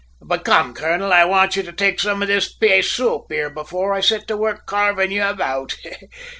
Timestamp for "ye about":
5.11-5.75